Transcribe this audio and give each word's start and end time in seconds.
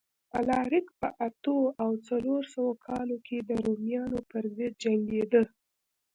الاریک 0.39 0.87
په 0.99 1.07
اتو 1.27 1.59
او 1.83 1.89
څلور 2.07 2.41
سوه 2.53 2.73
کال 2.87 3.09
کې 3.25 3.37
د 3.47 3.49
رومیانو 3.65 4.19
پرضد 4.31 4.73
جنګېده 4.83 5.41